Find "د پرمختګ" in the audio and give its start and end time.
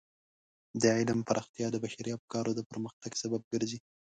2.55-3.11